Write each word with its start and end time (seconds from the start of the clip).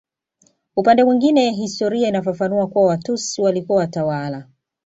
Upande 0.75 1.03
mwingine 1.03 1.49
historia 1.51 2.07
inafafanua 2.07 2.67
kuwa 2.67 2.85
Watusi 2.85 3.41
walikuwa 3.41 3.77
watawala 3.77 4.47